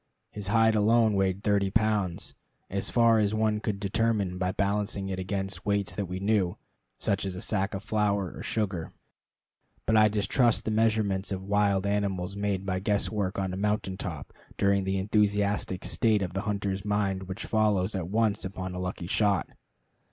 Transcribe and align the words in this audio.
His 0.31 0.47
hide 0.47 0.73
alone 0.73 1.13
weighed 1.13 1.43
thirty 1.43 1.69
pounds, 1.69 2.33
as 2.71 2.89
far 2.89 3.19
as 3.19 3.35
one 3.35 3.59
could 3.59 3.79
determine 3.79 4.39
by 4.39 4.51
balancing 4.51 5.09
it 5.09 5.19
against 5.19 5.63
weights 5.63 5.93
that 5.93 6.07
we 6.07 6.19
knew, 6.19 6.57
such 6.97 7.23
as 7.23 7.35
a 7.35 7.39
sack 7.41 7.75
of 7.75 7.83
flour 7.83 8.33
or 8.35 8.41
sugar. 8.41 8.93
But 9.85 9.95
I 9.95 10.07
distrust 10.07 10.65
the 10.65 10.71
measurements 10.71 11.31
of 11.31 11.43
wild 11.43 11.85
animals 11.85 12.35
made 12.35 12.65
by 12.65 12.79
guesswork 12.79 13.37
on 13.37 13.53
a 13.53 13.57
mountain 13.57 13.95
top 13.95 14.33
during 14.57 14.85
the 14.85 14.97
enthusiastic 14.97 15.85
state 15.85 16.23
of 16.23 16.33
the 16.33 16.41
hunter's 16.49 16.83
mind 16.83 17.27
which 17.27 17.45
follows 17.45 17.93
at 17.93 18.07
once 18.07 18.43
upon 18.43 18.73
a 18.73 18.79
lucky 18.79 19.05
shot. 19.05 19.49